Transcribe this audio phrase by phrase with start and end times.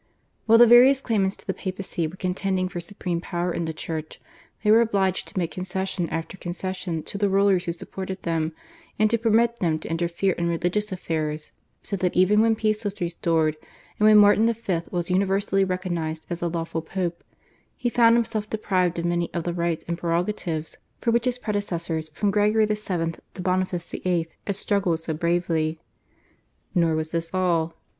[0.47, 4.19] While the various claimants to the Papacy were contending for supreme power in the Church,
[4.63, 8.51] they were obliged to make concession after concession to the rulers who supported them
[8.97, 11.51] and to permit them to interfere in religious affairs,
[11.83, 13.57] so that even when peace was restored
[13.99, 14.81] and when Martin V.
[14.89, 17.23] was universally recognised as the lawful Pope,
[17.77, 22.09] he found himself deprived of many of the rights and prerogatives, for which his predecessors
[22.15, 23.13] from Gregory VII.
[23.35, 24.27] to Boniface VIII.
[24.47, 25.79] had struggled so bravely.
[26.73, 27.75] Nor was this all.